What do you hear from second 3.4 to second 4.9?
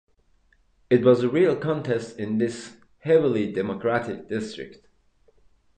Democratic district.